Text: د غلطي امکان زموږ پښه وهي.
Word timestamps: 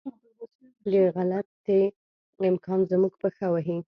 د 0.91 0.93
غلطي 1.15 1.81
امکان 2.49 2.79
زموږ 2.91 3.13
پښه 3.21 3.45
وهي. 3.53 3.77